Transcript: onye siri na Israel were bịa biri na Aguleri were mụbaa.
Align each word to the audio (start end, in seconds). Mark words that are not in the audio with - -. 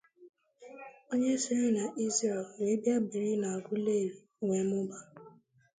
onye 1.11 1.31
siri 1.43 1.67
na 1.77 1.85
Israel 2.05 2.43
were 2.57 2.73
bịa 2.81 2.95
biri 3.09 3.31
na 3.41 3.47
Aguleri 3.57 4.09
were 4.47 4.61
mụbaa. 4.69 5.05